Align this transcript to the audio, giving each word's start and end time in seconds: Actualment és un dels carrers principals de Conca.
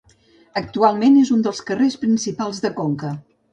Actualment 0.61 1.19
és 1.25 1.31
un 1.37 1.45
dels 1.49 1.61
carrers 1.69 1.99
principals 2.07 2.65
de 2.67 2.75
Conca. 2.83 3.15